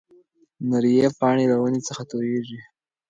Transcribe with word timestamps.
نورې 0.69 0.95
پاڼې 1.19 1.45
له 1.51 1.57
ونې 1.61 1.81
څخه 1.87 2.03
تويېږي. 2.09 2.59